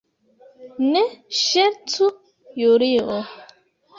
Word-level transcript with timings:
Ne 0.93 1.01
ŝercu, 1.41 2.09
Julio. 2.61 3.21